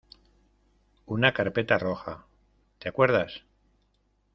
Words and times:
una 1.05 1.31
carpeta 1.31 1.77
roja.¿ 1.77 2.25
te 2.79 2.89
acuerdas? 2.89 3.43